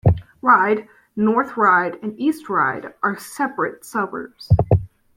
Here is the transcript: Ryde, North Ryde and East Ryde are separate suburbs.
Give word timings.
Ryde, 0.41 0.87
North 1.15 1.55
Ryde 1.57 1.99
and 2.01 2.19
East 2.19 2.49
Ryde 2.49 2.95
are 3.03 3.19
separate 3.19 3.85
suburbs. 3.85 4.49